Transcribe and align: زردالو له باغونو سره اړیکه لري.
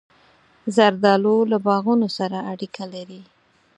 زردالو 0.75 1.37
له 1.51 1.57
باغونو 1.65 2.07
سره 2.17 2.37
اړیکه 2.51 2.83
لري. 2.93 3.21